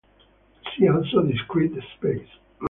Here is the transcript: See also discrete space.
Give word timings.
See 0.65 0.89
also 0.89 1.21
discrete 1.21 1.79
space. 1.95 2.27